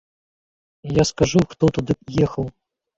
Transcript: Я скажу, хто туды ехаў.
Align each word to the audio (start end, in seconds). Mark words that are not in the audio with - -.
Я 1.01 1.07
скажу, 1.11 1.45
хто 1.55 1.65
туды 1.79 1.93
ехаў. 2.27 2.55